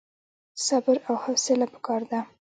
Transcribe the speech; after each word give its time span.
صبر 0.65 0.97
او 1.07 1.15
حوصله 1.23 1.65
پکار 1.73 2.01
ده 2.11 2.19